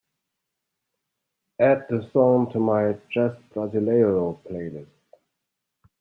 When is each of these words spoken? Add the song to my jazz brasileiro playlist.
Add 1.59 1.85
the 1.87 2.09
song 2.11 2.51
to 2.53 2.59
my 2.59 2.93
jazz 3.13 3.37
brasileiro 3.53 4.41
playlist. 4.49 4.87